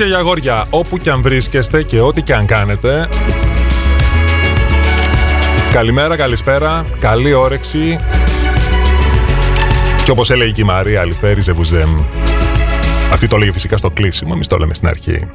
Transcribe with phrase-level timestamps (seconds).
[0.00, 3.08] Κορίτσια για αγόρια, όπου και αν βρίσκεστε και ό,τι και αν κάνετε.
[5.72, 7.96] Καλημέρα, καλησπέρα, καλή όρεξη.
[10.04, 11.96] Και όπως έλεγε και η Μαρία Αλιφέρη Ζεβουζέμ.
[13.12, 15.28] Αυτή το λέγει φυσικά στο κλείσιμο, εμείς το λέμε στην αρχή.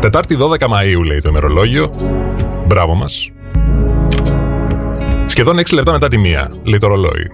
[0.00, 1.90] Τετάρτη 12 Μαΐου λέει το ημερολόγιο.
[2.66, 3.30] Μπράβο μας.
[5.26, 7.30] Σχεδόν 6 λεπτά μετά τη μία, λέει το ρολόι.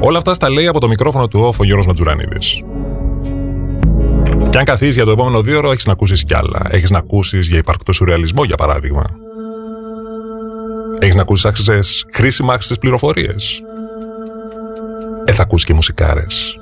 [0.00, 2.62] Όλα αυτά στα λέει από το μικρόφωνο του όφο Γιώργος Ματζουρανίδης.
[4.52, 6.60] Και αν καθίσεις για το επόμενο δύο ώρο, έχεις να ακούσεις κι άλλα.
[6.68, 9.04] Έχεις να ακούσεις για υπαρκτό σουρεαλισμό, για παράδειγμα.
[10.98, 13.62] Έχεις να ακούσεις άξιζες χρήσιμα άξιζες πληροφορίες.
[15.24, 16.56] Ε, θα ακούσεις και μουσικάρες.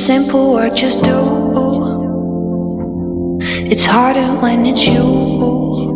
[0.00, 1.18] Simple word, just do.
[3.70, 5.90] It's harder when it's you.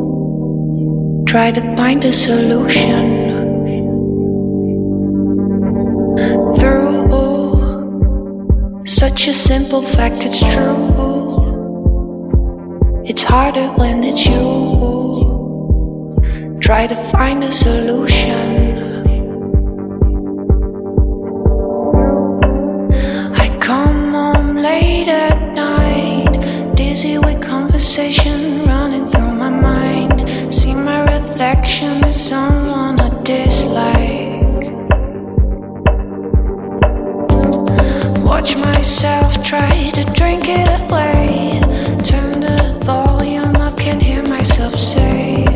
[1.27, 3.05] Try to find a solution.
[6.59, 6.95] Through
[8.85, 10.93] such a simple fact, it's true.
[13.07, 14.45] It's harder when it's you.
[16.61, 18.54] Try to find a solution.
[27.85, 30.27] Conversation running through my mind.
[30.51, 34.41] See my reflection as someone I dislike.
[38.25, 41.61] Watch myself try to drink it away.
[42.03, 45.54] Turn the volume up, can't hear myself say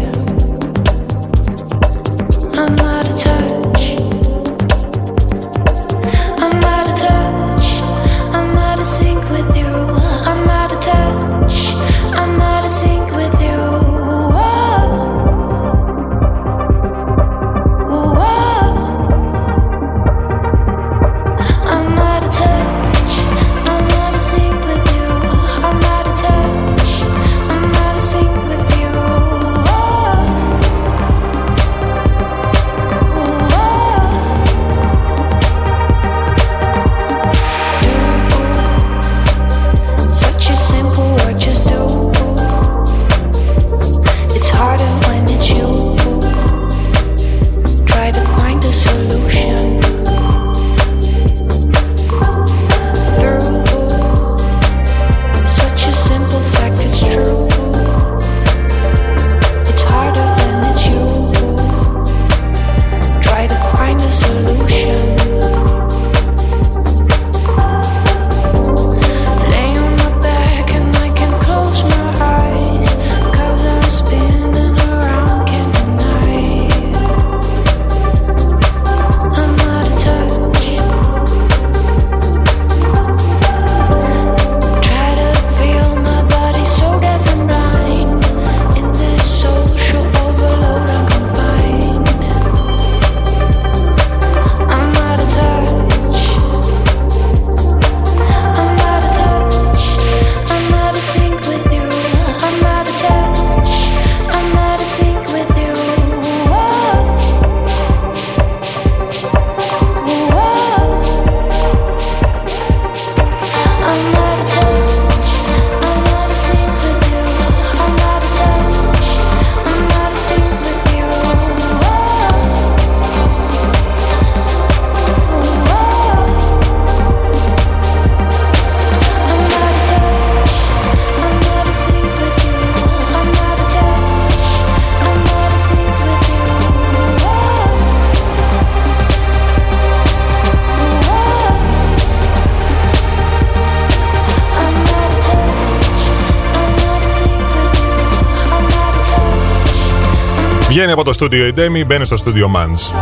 [151.19, 152.95] στούντιο η Ντέμι, μπαίνει στο στούντιο Μάντς.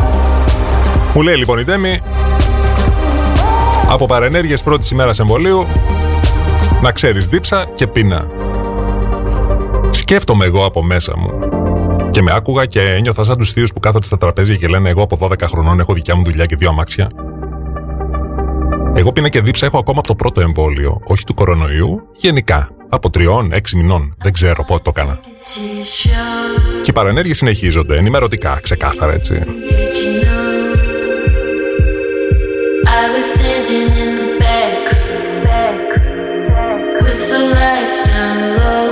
[1.15, 2.01] Μου λέει λοιπόν η Ντέμι,
[3.89, 5.67] από παρενέργειες πρώτης ημέρας εμβολίου,
[6.83, 8.31] να ξέρεις δίψα και πείνα.
[9.91, 11.39] Σκέφτομαι εγώ από μέσα μου.
[12.11, 15.03] Και με άκουγα και ένιωθα σαν τους θείους που κάθονται στα τραπέζια και λένε εγώ
[15.03, 17.11] από 12 χρονών έχω δικιά μου δουλειά και δύο αμάξια.
[18.95, 22.69] Εγώ πίνα και δίψα έχω ακόμα από το πρώτο εμβόλιο, όχι του κορονοϊού, γενικά.
[22.89, 24.15] Από τριών, έξι μηνών.
[24.19, 25.19] Δεν ξέρω πότε το έκανα.
[26.83, 29.43] Και οι παρενέργειες συνεχίζονται, ενημερωτικά, ξεκάθαρα έτσι.
[29.47, 30.47] Did you know
[33.01, 34.85] I was standing in the back
[37.05, 38.86] with the lights down low?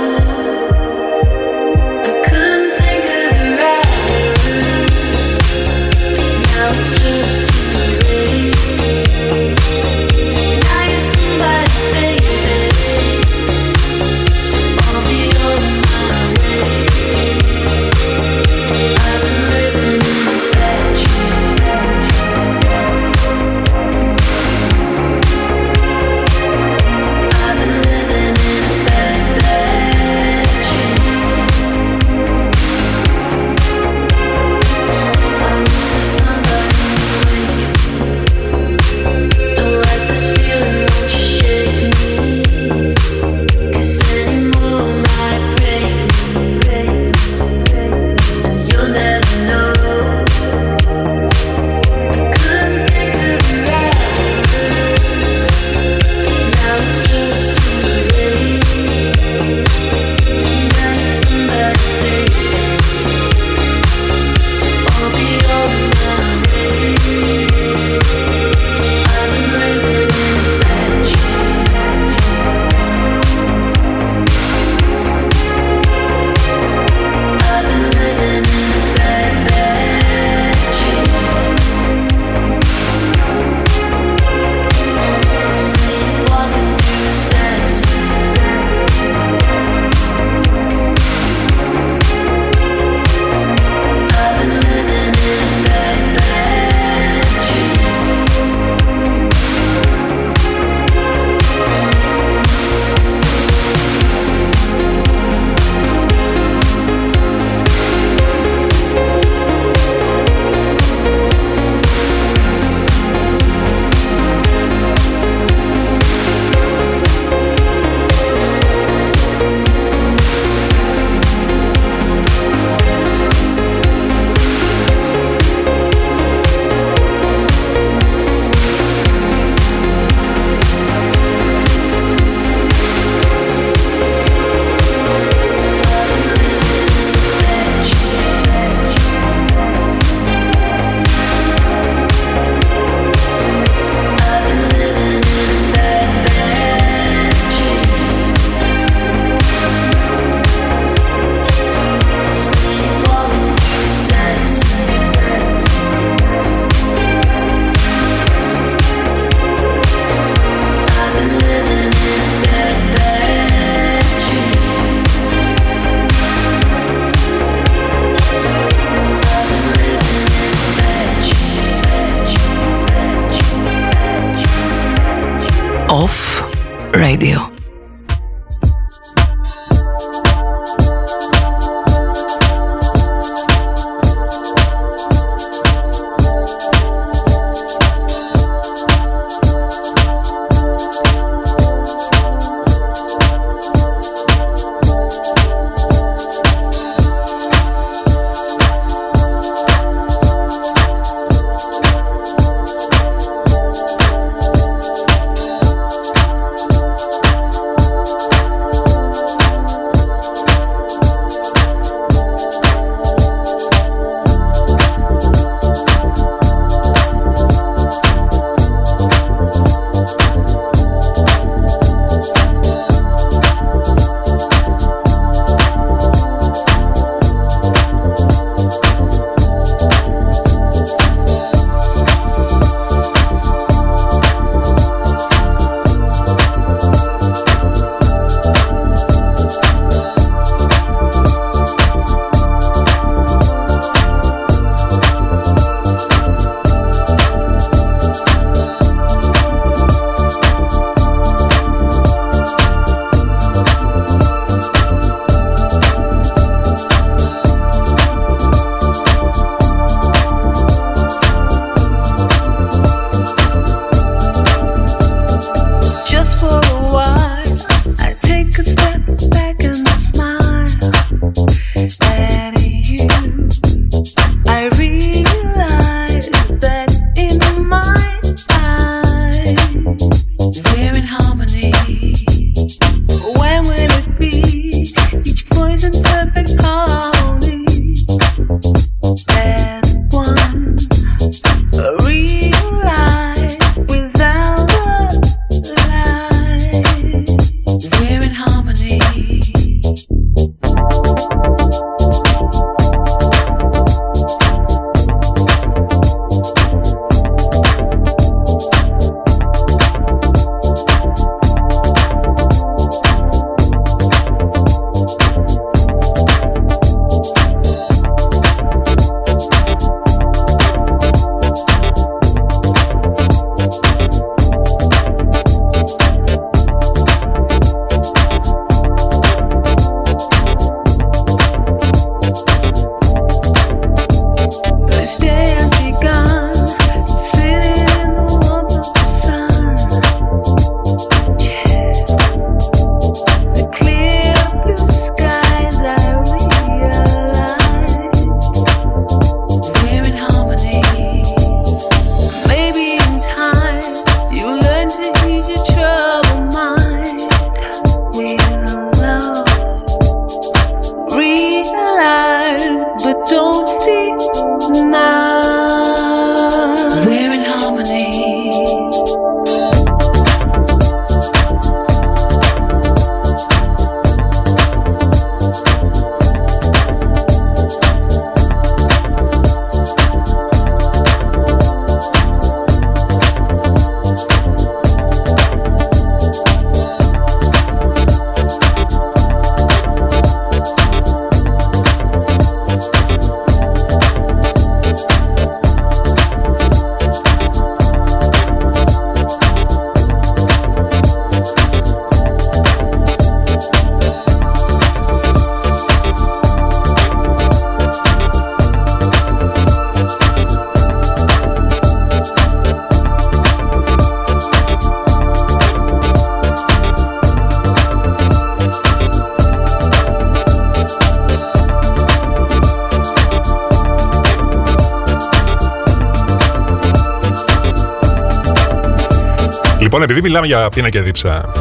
[429.95, 431.51] Λοιπόν, επειδή μιλάμε για πίνα και δίψα,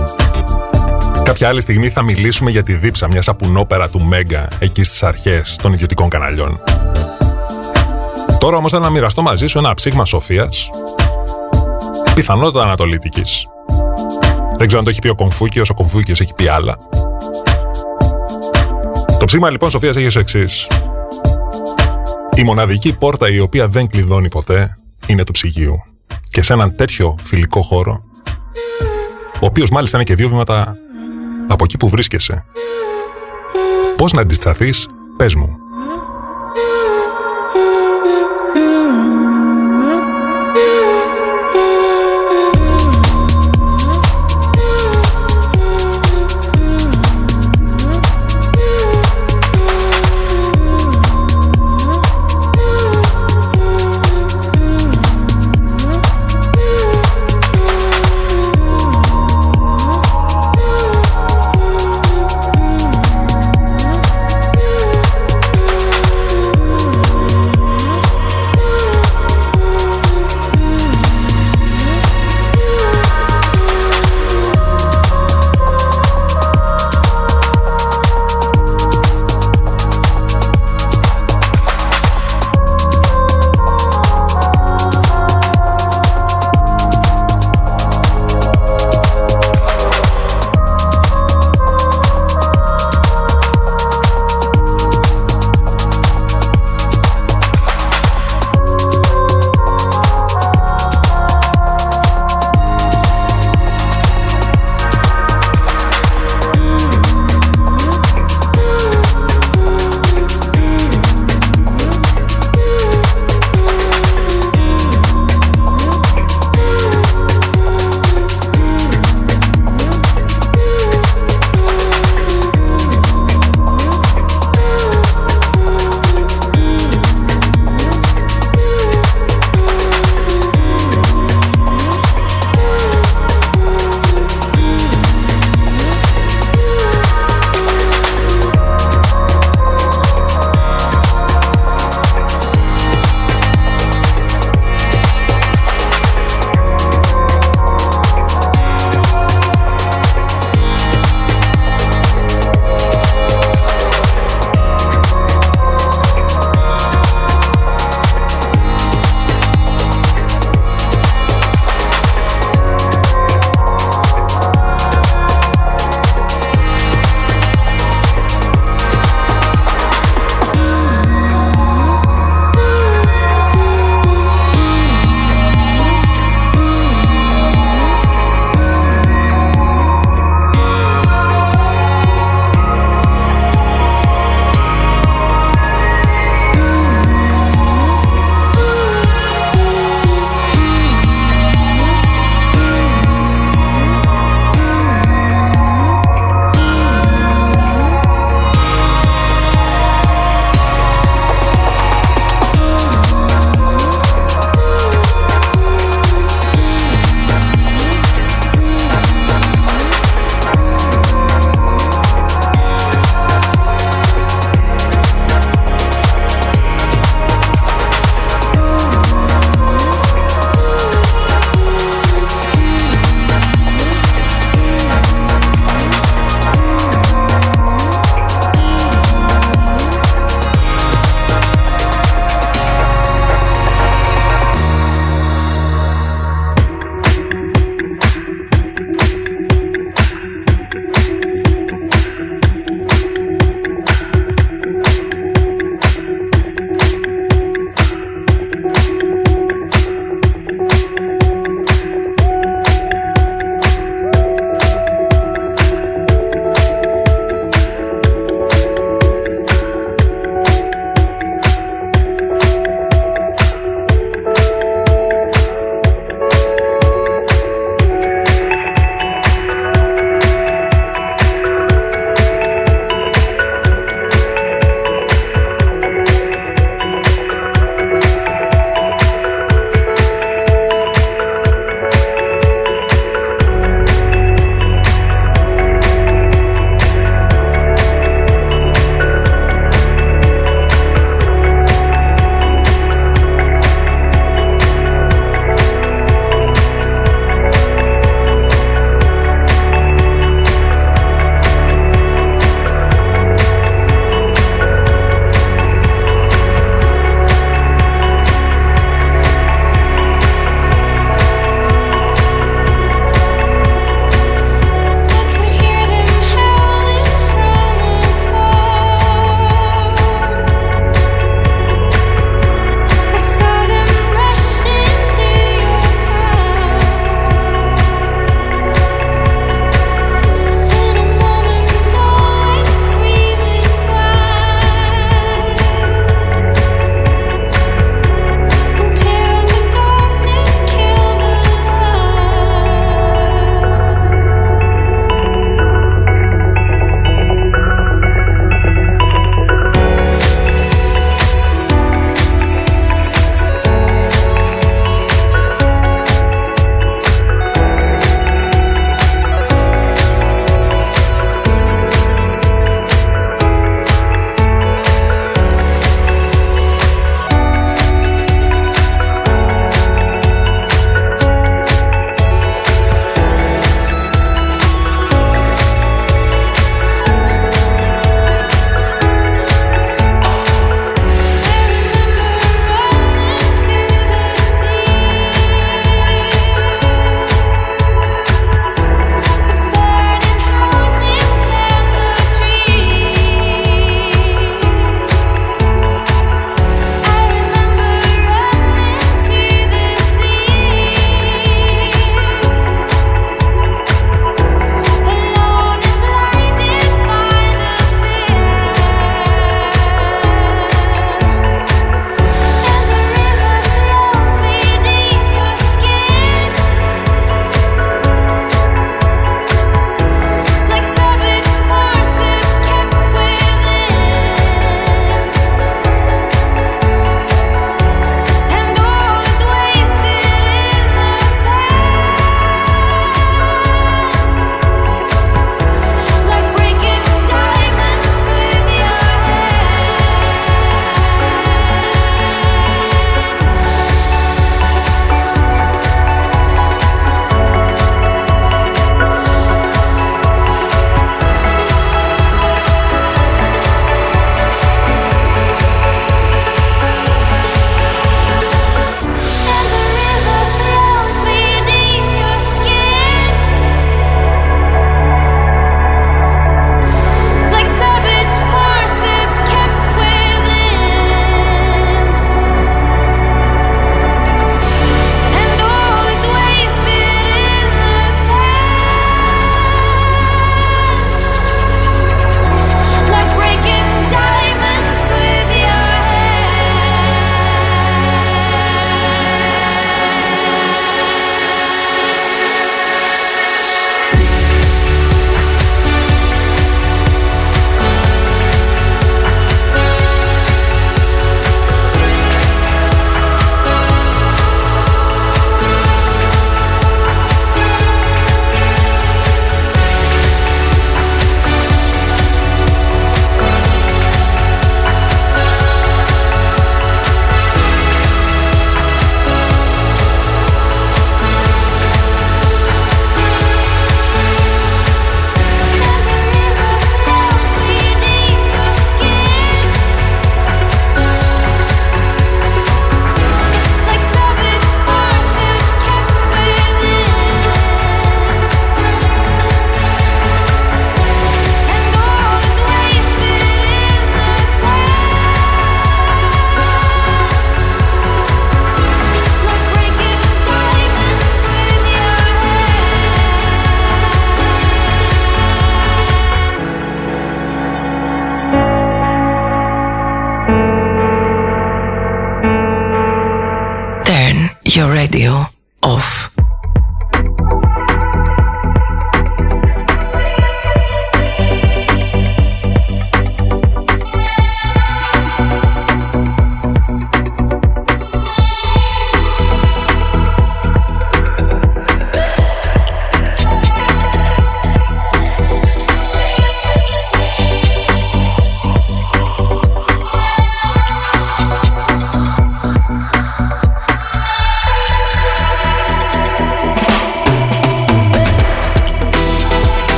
[1.24, 5.56] κάποια άλλη στιγμή θα μιλήσουμε για τη δίψα μιας σαπουνόπερα του Μέγκα εκεί στις αρχές
[5.62, 6.62] των ιδιωτικών καναλιών.
[8.38, 10.70] Τώρα όμως θέλω να μοιραστώ μαζί σου ένα ψήγμα σοφίας,
[12.14, 13.46] πιθανότατα ανατολίτικης.
[14.56, 16.76] Δεν ξέρω αν το έχει πει ο Κομφούκιος, ο Κομφούκιος έχει πει άλλα.
[19.18, 20.66] Το ψήγμα λοιπόν σοφίας έχει ως εξής.
[22.34, 25.82] Η μοναδική πόρτα η οποία δεν κλειδώνει ποτέ είναι του ψυγείου.
[26.30, 28.12] Και σε έναν τέτοιο φιλικό χώρο
[29.44, 30.76] ο οποίος μάλιστα είναι και δύο βήματα
[31.48, 32.44] από εκεί που βρίσκεσαι.
[33.96, 35.56] Πώς να αντισταθείς, πες μου.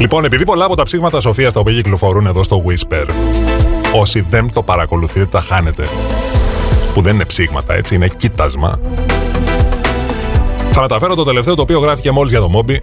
[0.00, 3.06] Λοιπόν, επειδή πολλά από τα ψήγματα σοφία τα οποία κυκλοφορούν εδώ στο Whisper,
[3.94, 5.88] όσοι δεν το παρακολουθείτε, τα χάνετε.
[6.94, 8.80] Που δεν είναι ψήγματα, έτσι, είναι κοίτασμα.
[10.72, 12.80] Θα μεταφέρω το τελευταίο το οποίο γράφηκε μόλις για το Μόμπι.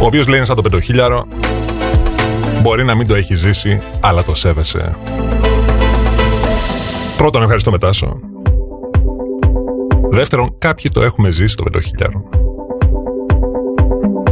[0.00, 1.26] Ο οποίος λέει είναι σαν το πεντοχίλιαρο.
[2.62, 4.96] Μπορεί να μην το έχει ζήσει, αλλά το σέβεσαι.
[7.16, 8.16] Πρώτον, ευχαριστώ Μετάσο.
[10.10, 12.43] Δεύτερον, κάποιοι το έχουμε ζήσει το πεντοχίλιαρο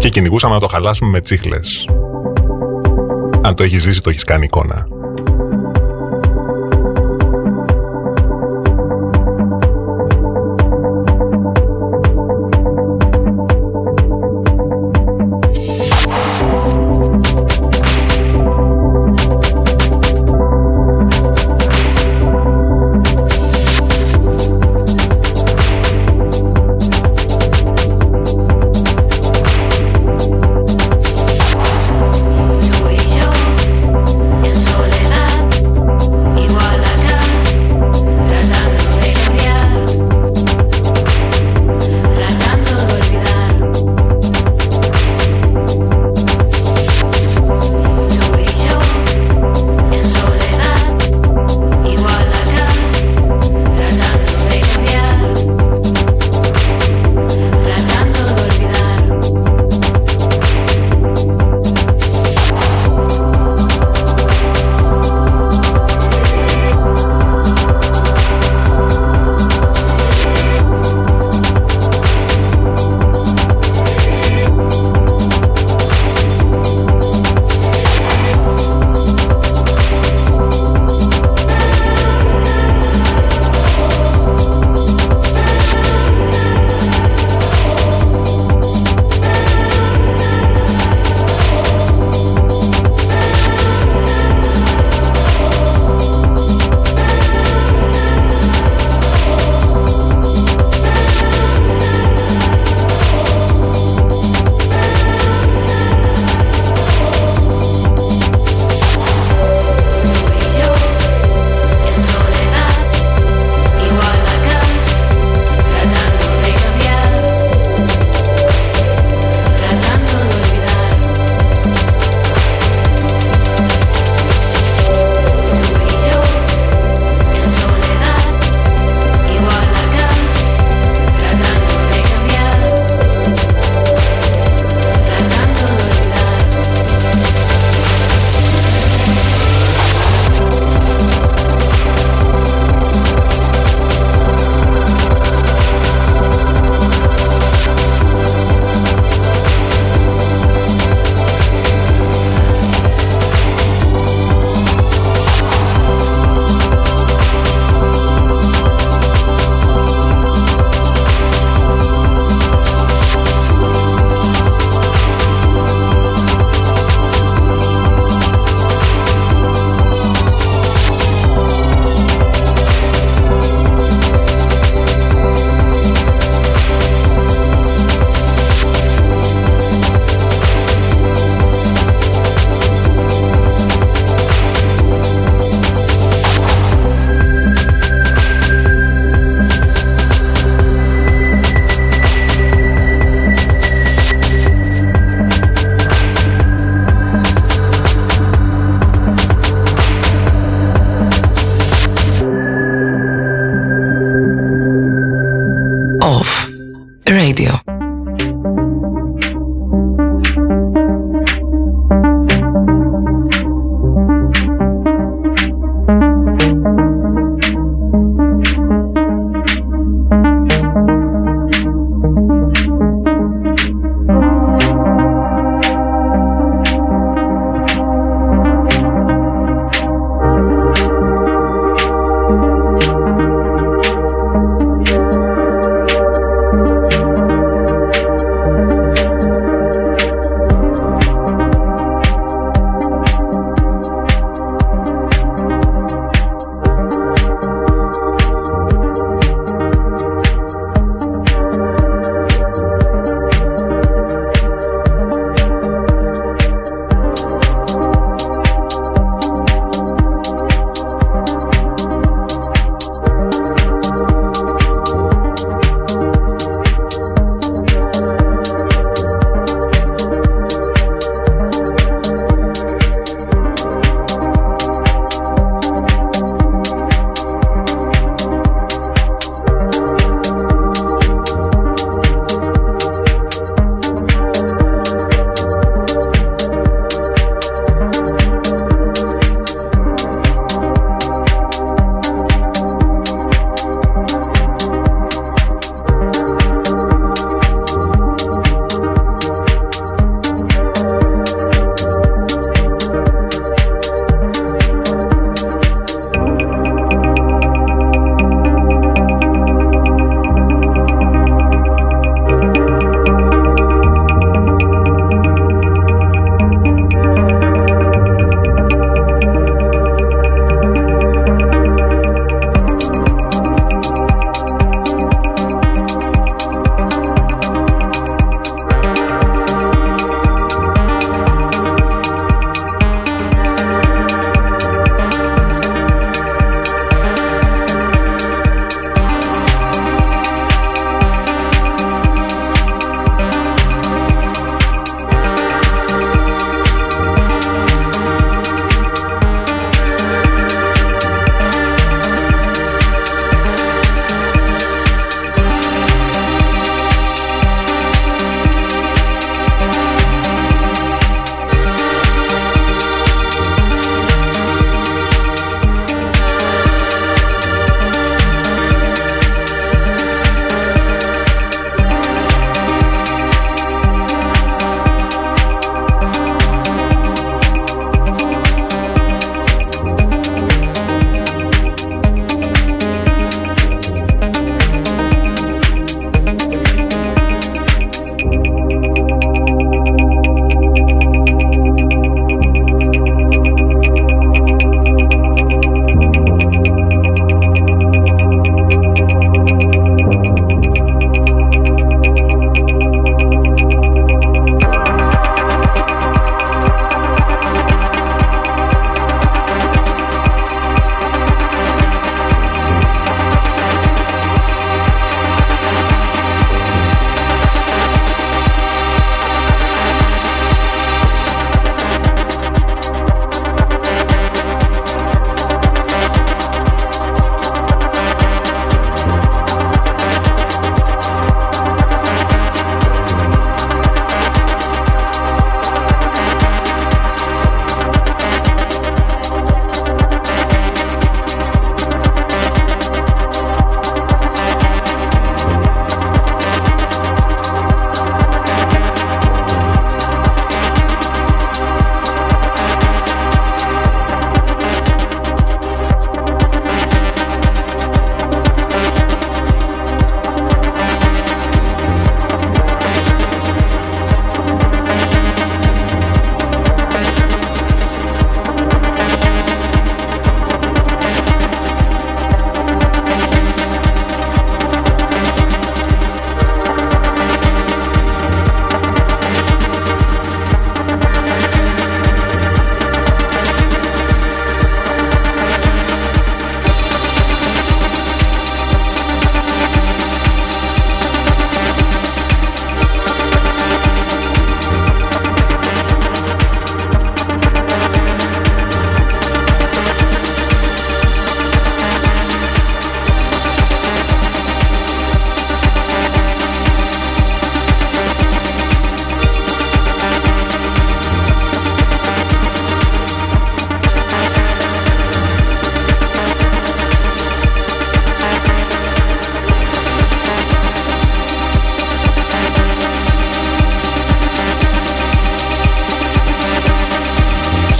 [0.02, 1.88] και κυνηγούσαμε να το χαλάσουμε με τσίχλες.
[3.42, 4.87] Αν το έχεις ζήσει, το έχεις κάνει εικόνα.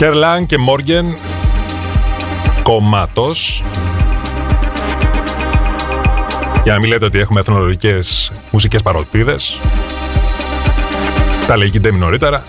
[0.03, 1.14] Κέρλαν και Μόργεν
[2.62, 3.62] κομμάτος.
[6.62, 9.61] Για να μην λέτε ότι έχουμε εθνολογικές μουσικές παροτίδες.
[11.46, 12.42] Τα λέει και η νωρίτερα.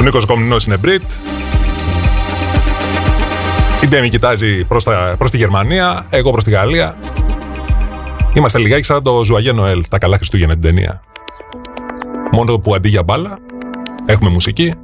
[0.00, 1.10] Ο Νίκος Κομνηνός είναι Μπριτ
[3.82, 6.98] η Ντέμι κοιτάζει προς, τα, προς τη Γερμανία εγώ προς τη Γαλλία.
[8.34, 11.02] Είμαστε λιγάκι σαν το Ζουαγέ Νοέλ, τα καλά Χριστούγεννα την ταινία.
[12.32, 13.38] Μόνο που αντί για μπάλα
[14.06, 14.74] έχουμε μουσική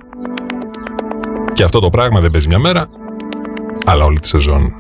[1.63, 2.89] και αυτό το πράγμα δεν παίζει μια μέρα,
[3.85, 4.77] αλλά όλη τη σεζόν.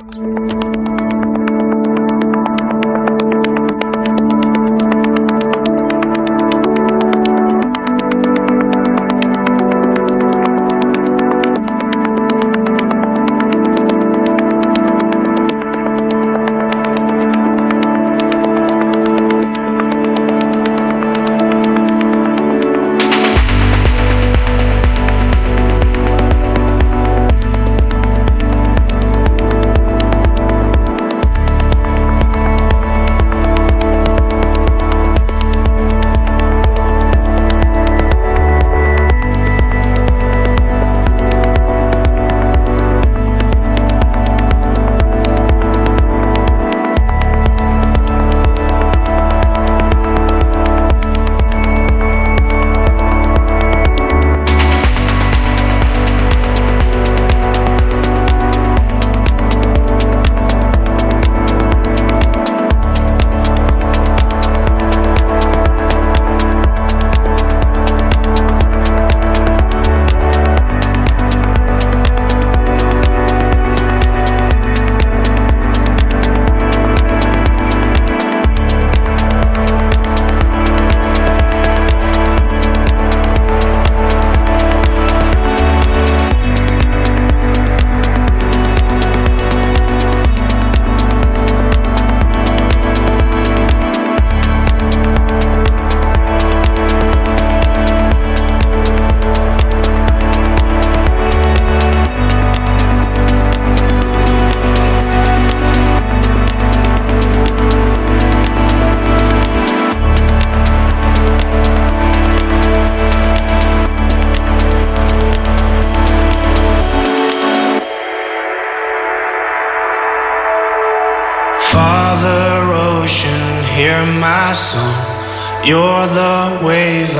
[125.65, 127.12] You're the wave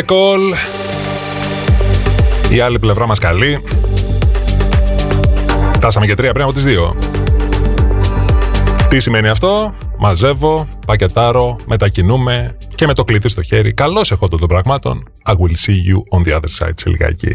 [0.00, 0.54] the call.
[2.50, 3.62] Η άλλη πλευρά μας καλεί.
[5.74, 6.96] Φτάσαμε και τρία πριν από τις δύο.
[8.88, 13.72] Τι σημαίνει αυτό; Μαζεύω, πακετάρω, μετακινούμε και με το κλειδί στο χέρι.
[13.72, 15.08] Καλώς έχω των πραγμάτων.
[15.26, 17.34] I will see you on the other side σε λιγάκι.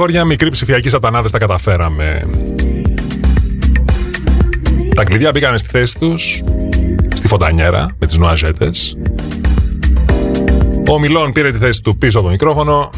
[0.00, 2.28] αγόρια, μικρή ψηφιακή σατανάδες τα καταφέραμε.
[4.94, 6.42] Τα κλειδιά μπήκαν στη θέση τους,
[7.14, 8.96] στη φωτανιέρα με τις νουαζέτες.
[10.90, 12.90] Ο Μιλόν πήρε τη θέση του πίσω από το μικρόφωνο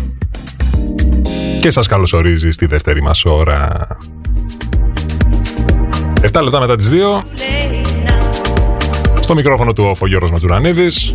[1.61, 3.87] και σας καλωσορίζει στη δεύτερη μας ώρα.
[6.33, 7.23] 7 λεπτά μετά τις 2
[9.21, 11.15] στο μικρόφωνο του όφο Γιώργος Ματουρανίδης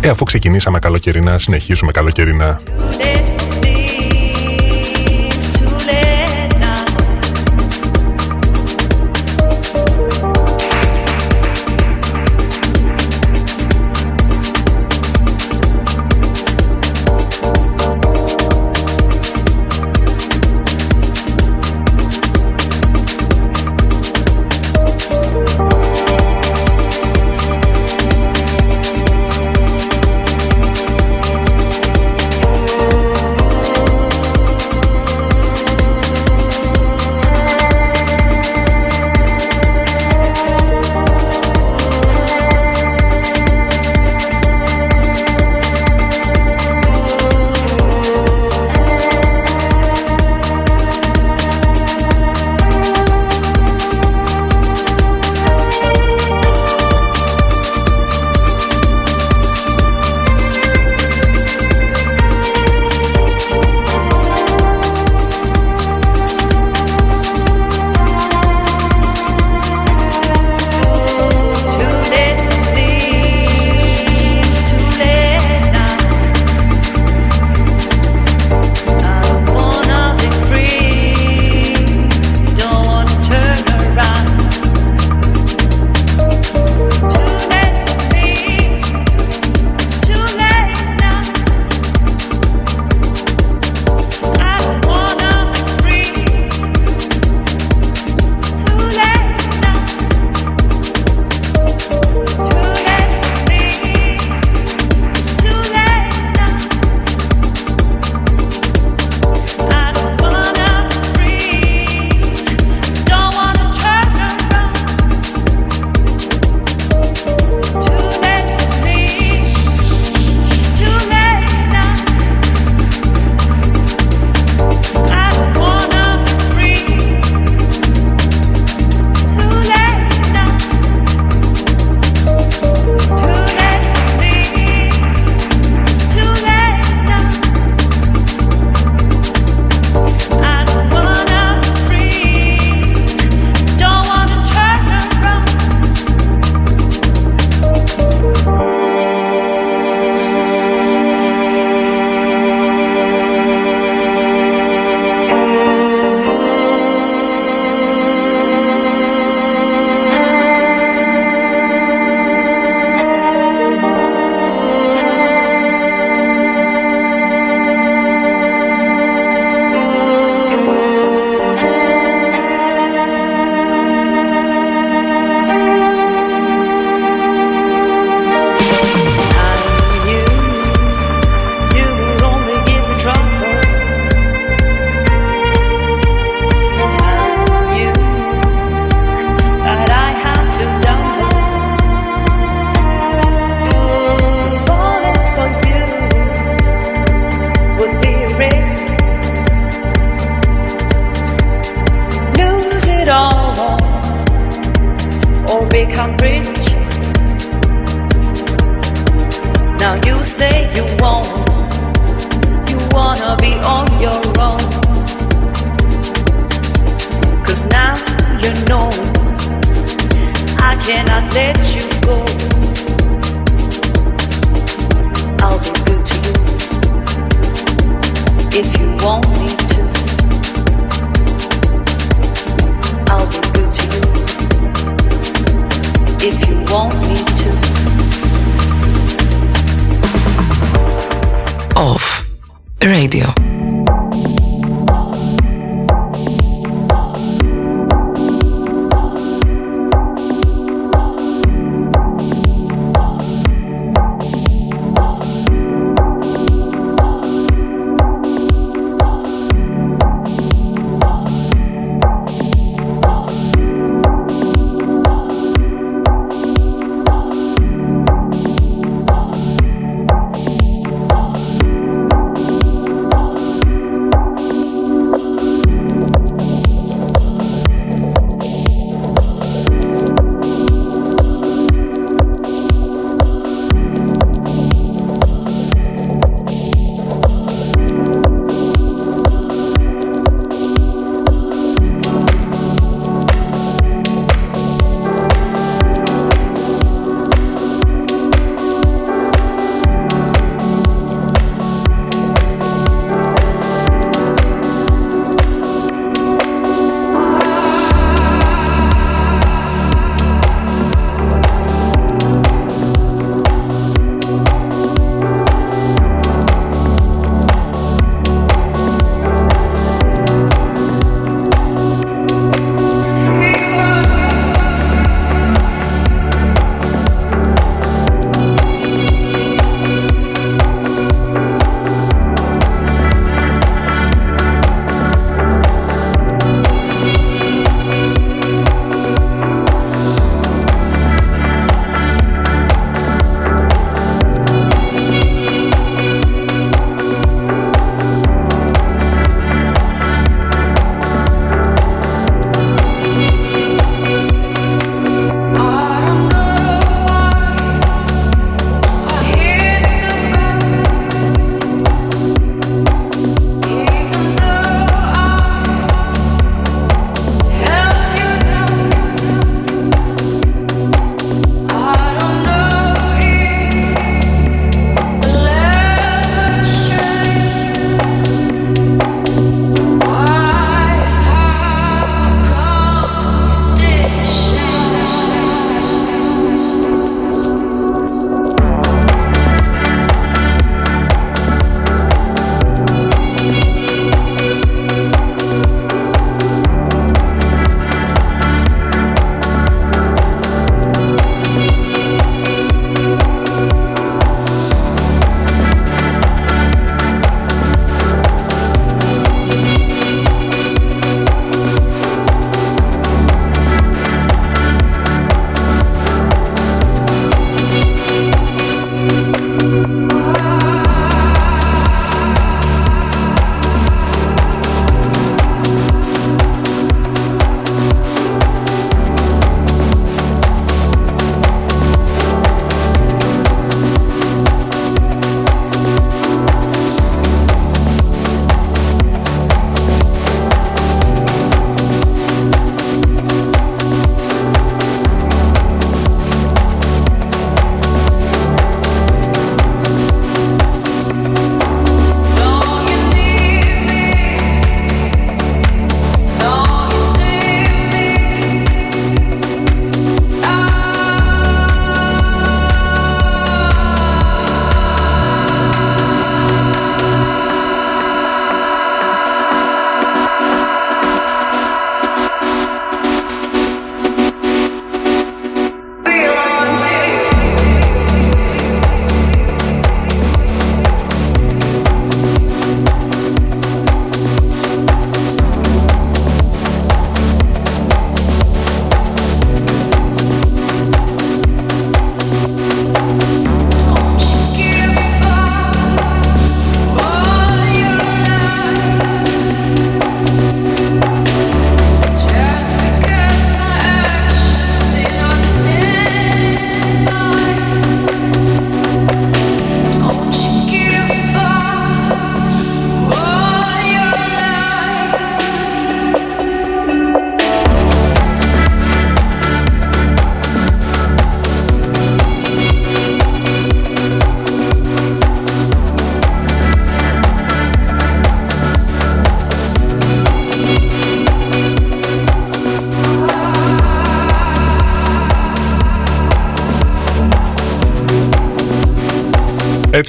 [0.00, 2.60] ε, αφού ξεκινήσαμε καλοκαιρινά, συνεχίζουμε καλοκαιρινά.
[2.98, 3.11] Ε,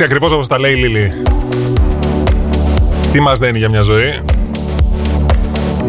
[0.03, 1.11] Έτσι ακριβώς όπως τα λέει η Λίλη.
[3.11, 4.21] Τι μας δένει για μια ζωή;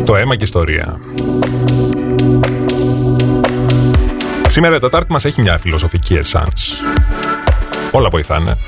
[0.04, 1.00] Το αίμα και η ιστορία.
[4.46, 6.72] Σήμερα η Τετάρτη μας έχει μια φιλοσοφική εσάνς.
[7.90, 8.58] Όλα βοηθάνε.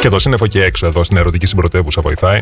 [0.00, 2.40] Και το σύννεφο και έξω εδώ στην ερωτική συμπρωτεύουσα βοηθάει.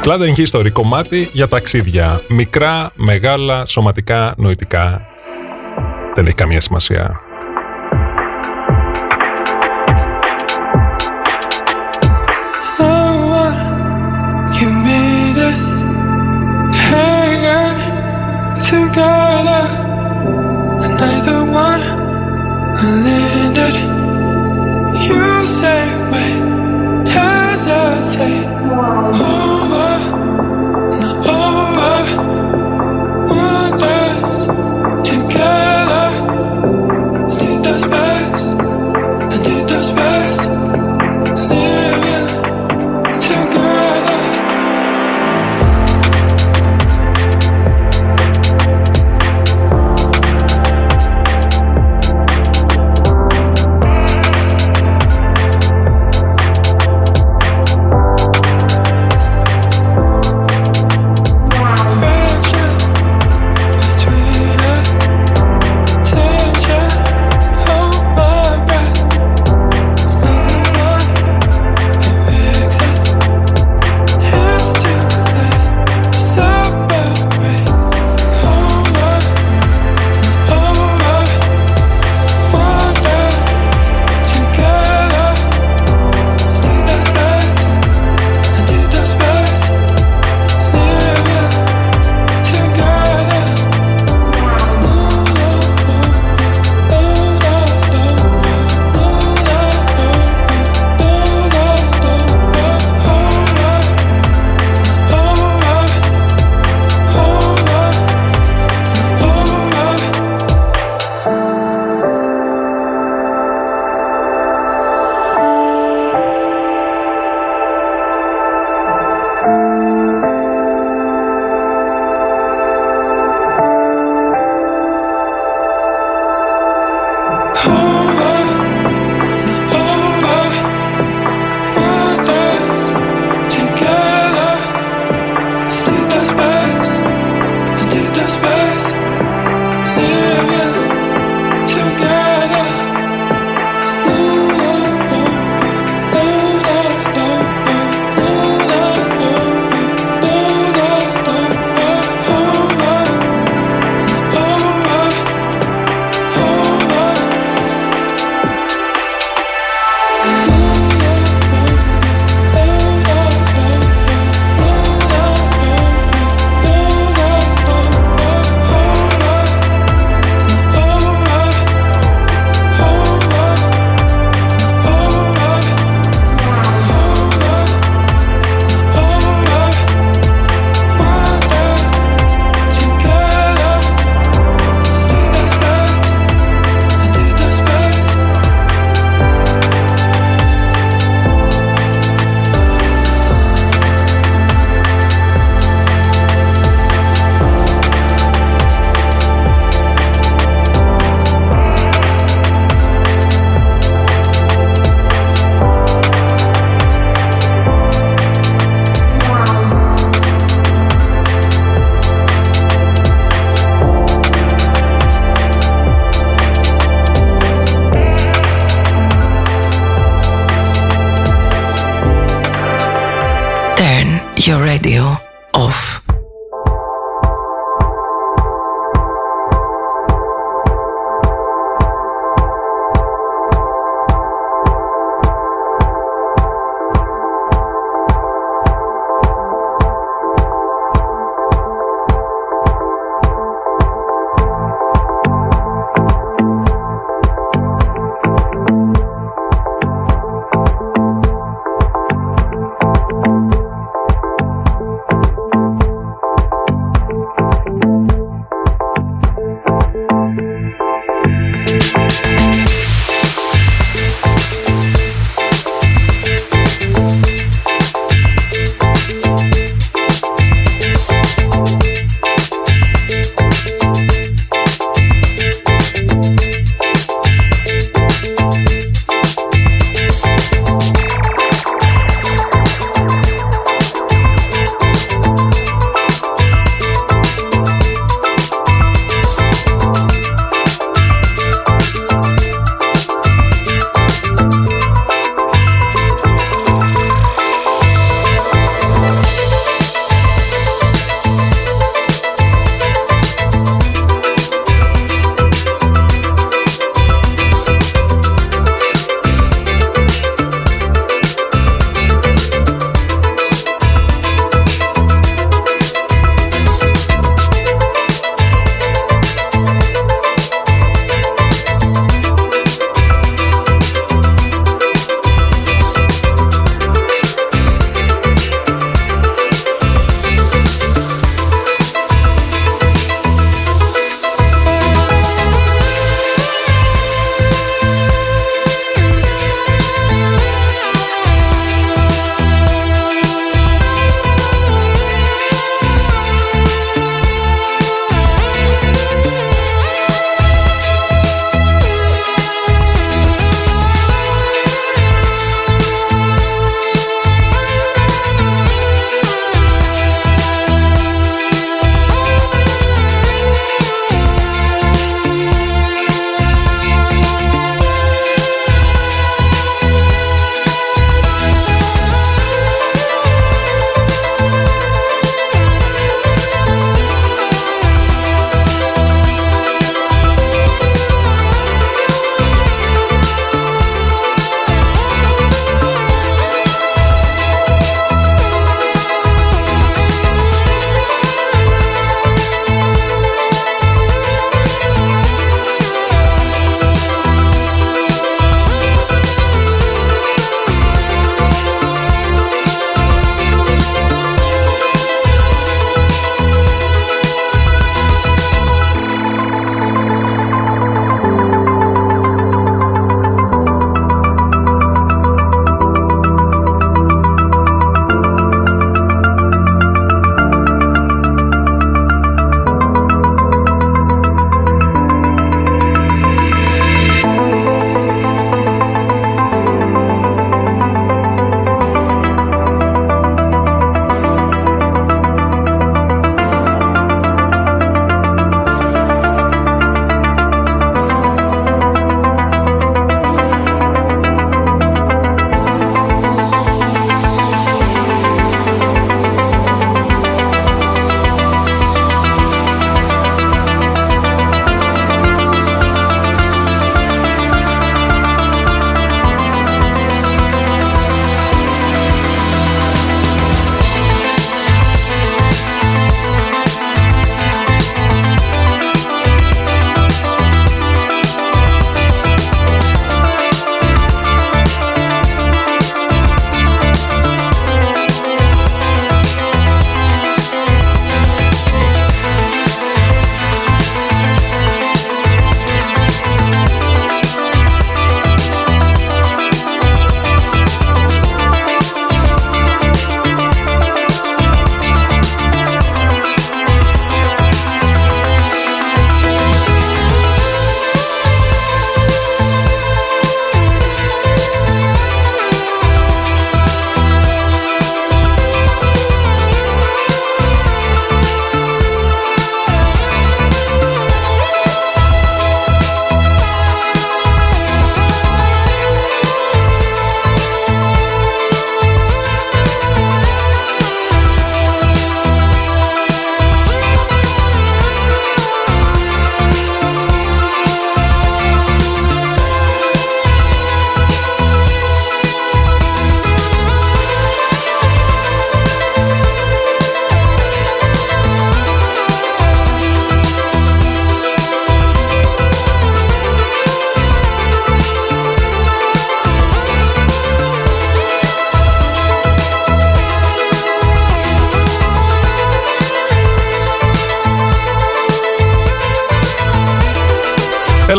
[0.00, 2.22] Κλάδεν History, κομμάτι για ταξίδια.
[2.28, 5.06] Μικρά, μεγάλα, σωματικά, νοητικά.
[6.14, 7.27] Δεν έχει καμία σημασία.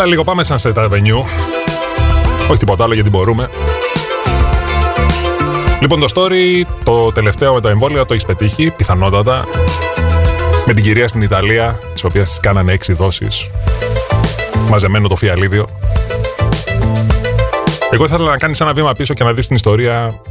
[0.10, 1.24] Λίγο, πάμε σαν σε τα Avenue.
[2.50, 3.50] Όχι τίποτα άλλο γιατί μπορούμε.
[5.82, 9.48] Λοιπόν, το story, το τελευταίο με τα εμβόλια το έχεις πετύχει, πιθανότατα.
[10.66, 13.50] Με την κυρία στην Ιταλία, της οποίας τη κάνανε έξι δόσεις.
[14.70, 15.68] Μαζεμένο το φιαλίδιο.
[17.92, 20.22] Εγώ θα ήθελα να κάνεις ένα βήμα πίσω και να δεις την ιστορία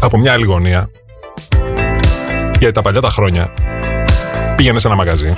[0.00, 0.90] από μια άλλη γωνία.
[2.58, 3.52] Γιατί τα παλιά τα χρόνια
[4.56, 5.36] πήγαινε σε ένα μαγαζί.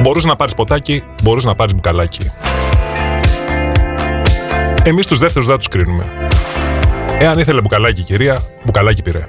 [0.00, 2.30] Μπορούσε να πάρεις ποτάκι, μπορούσε να πάρεις μπουκαλάκι.
[4.84, 6.06] Εμείς τους δεύτερους δεν τους κρίνουμε.
[7.18, 9.28] Εάν ήθελε μπουκαλάκι η κυρία, μπουκαλάκι πήρε.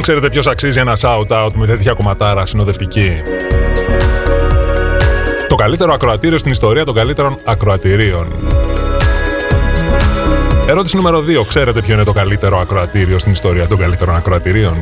[0.00, 3.22] Λοιπόν, ξέρετε ποιος αξίζει ένα shout-out με τέτοια κομματάρα συνοδευτική;
[5.48, 8.26] Το καλύτερο ακροατήριο στην ιστορία των καλύτερων ακροατηρίων.
[10.66, 11.46] Ερώτηση νούμερο 2.
[11.48, 14.74] Ξέρετε ποιο είναι το καλύτερο ακροατήριο στην ιστορία των καλύτερων ακροατηρίων;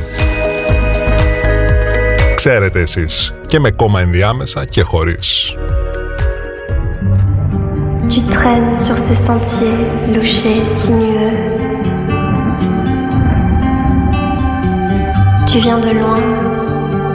[2.34, 5.54] Ξέρετε εσείς και με κόμμα ενδιάμεσα και χωρίς.
[8.12, 9.14] Tu traînes sur ce.
[15.50, 16.20] Tu viens de loin,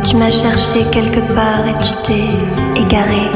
[0.03, 3.29] tu m'as cherché quelque part et tu t'es égaré.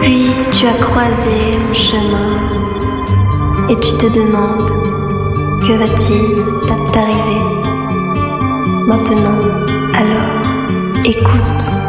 [0.00, 2.30] Puis tu as croisé mon chemin
[3.68, 4.70] et tu te demandes
[5.62, 6.42] que va-t-il
[6.90, 7.42] t'arriver?
[8.86, 9.40] Maintenant.
[9.94, 11.79] Alors, écoute.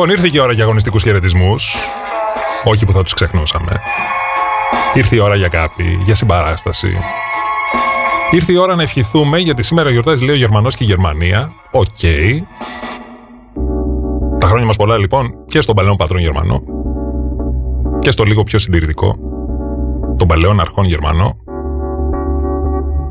[0.00, 1.76] Λοιπόν, ήρθε και η ώρα για αγωνιστικούς χαιρετισμούς.
[2.64, 3.80] Όχι που θα τους ξεχνούσαμε.
[4.94, 6.96] Ήρθε η ώρα για κάτι, για συμπαράσταση.
[8.30, 11.52] Ήρθε η ώρα να ευχηθούμε γιατί σήμερα γιορτάζει λέει ο Γερμανός και η Γερμανία.
[11.70, 11.86] Οκ.
[14.38, 16.60] Τα χρόνια μας πολλά λοιπόν και στον Παλαιών Πατρών Γερμανό
[17.98, 19.14] και στο λίγο πιο συντηρητικό,
[20.16, 21.36] τον παλαιών αρχών Γερμανό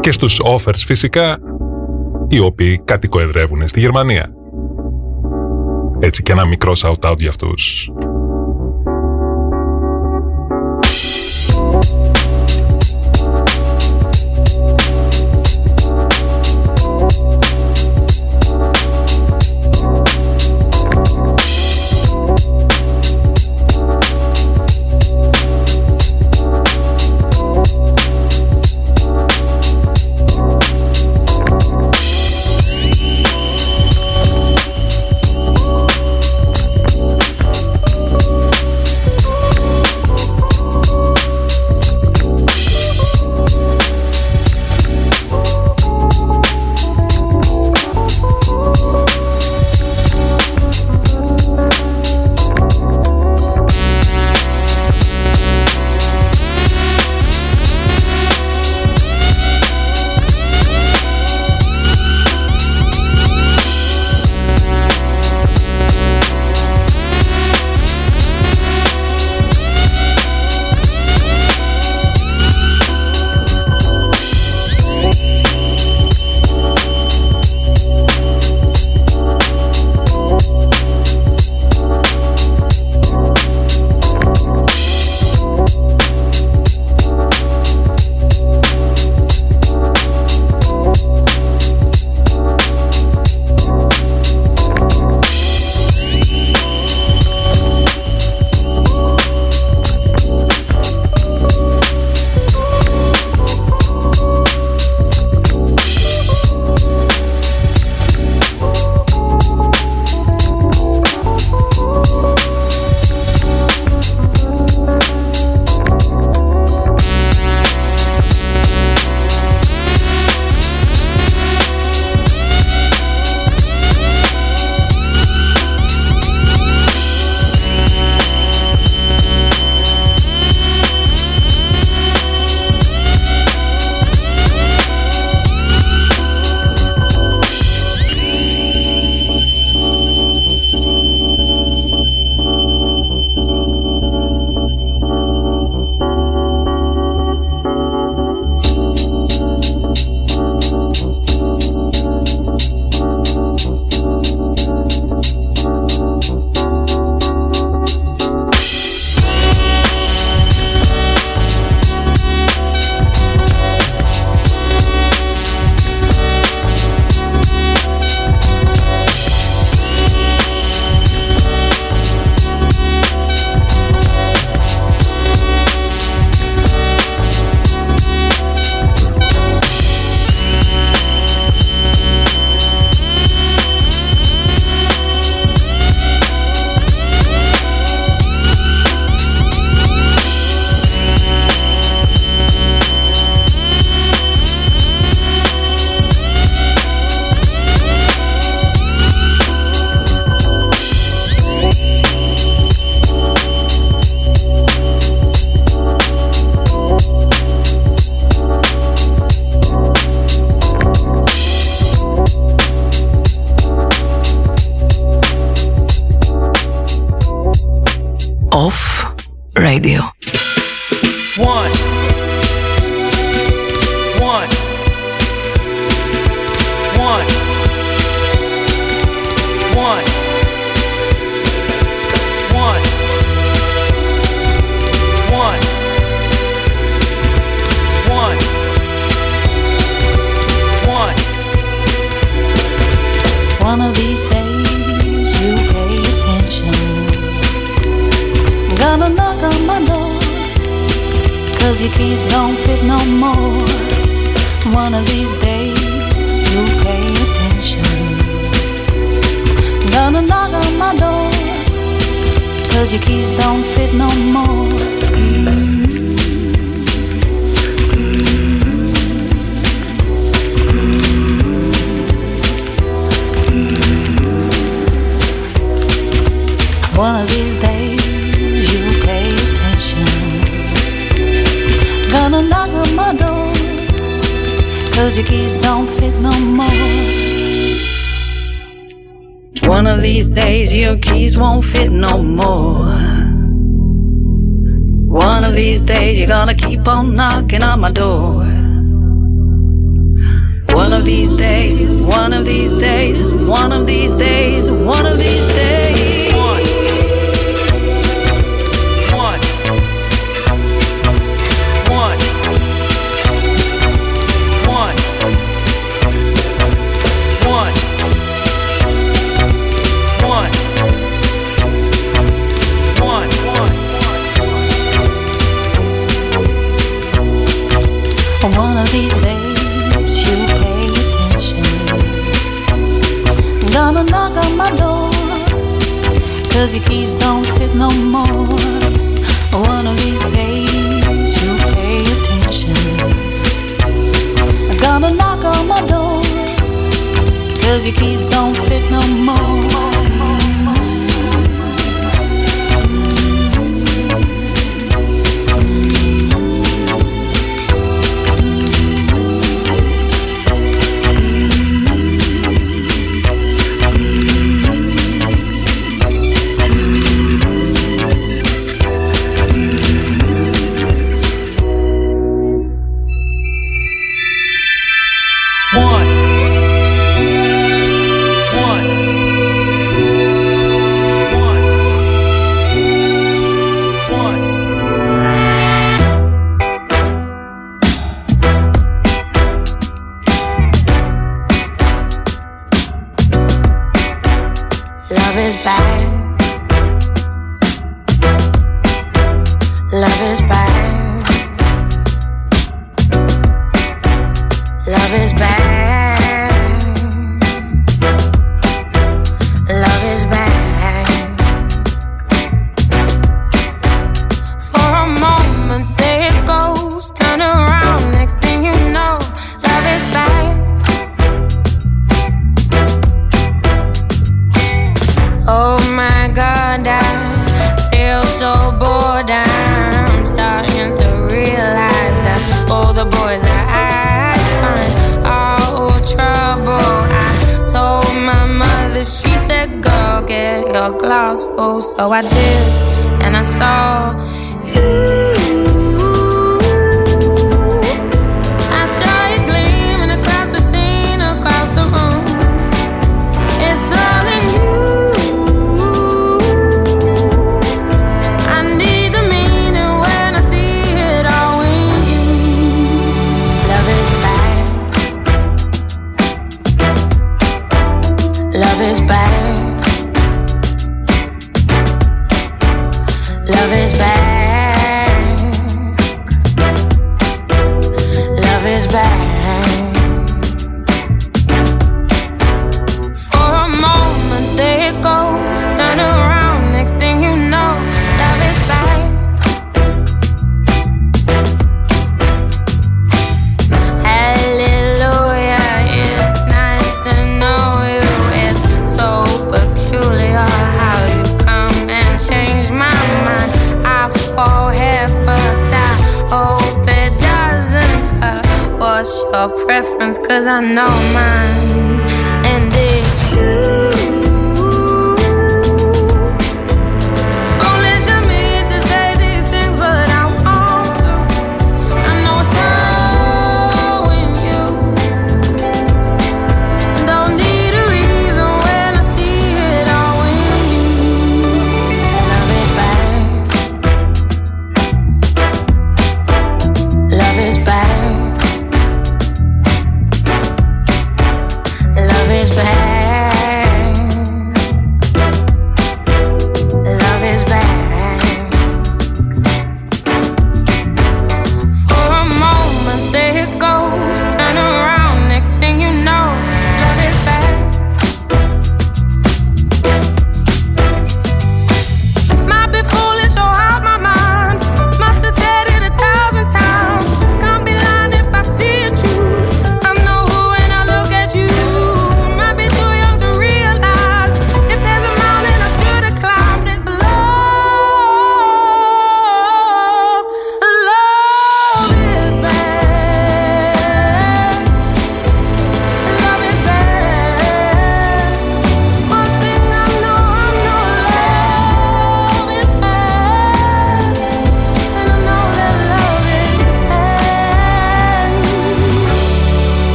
[0.00, 1.38] και στους offers φυσικά,
[2.28, 4.33] οι οποίοι κατοικοεδρεύουν στη Γερμανία.
[6.04, 7.88] Έτσι και ένα μικρό shout-out για αυτούς.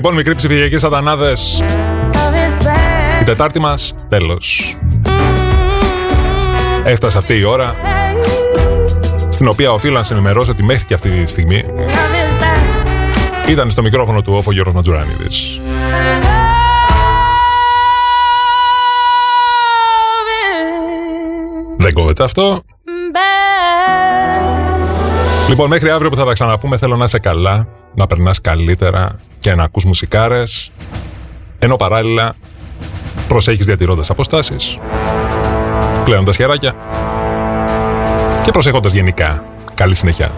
[0.00, 1.62] Λοιπόν, μικροί ψηφιακοί σατανάδες.
[3.20, 4.76] Η Τετάρτη μας, τέλος.
[6.84, 7.74] Έφτασε αυτή η ώρα
[9.30, 11.64] στην οποία οφείλω να σε ενημερώσω ότι μέχρι και αυτή τη στιγμή
[13.48, 15.60] ήταν στο μικρόφωνο του όφο Γιώργος Ματζουράνιδης.
[21.78, 22.62] Δεν κόβεται αυτό.
[25.48, 29.54] Λοιπόν, μέχρι αύριο που θα τα ξαναπούμε θέλω να είσαι καλά, να περνάς καλύτερα, και
[29.54, 30.70] να ακούς μουσικάρες,
[31.58, 32.34] ενώ παράλληλα
[33.28, 34.78] προσέχεις διατηρώντας αποστάσεις,
[36.04, 36.74] πλέοντας χεράκια
[38.44, 39.44] και προσέχοντας γενικά.
[39.74, 40.30] Καλή συνέχεια.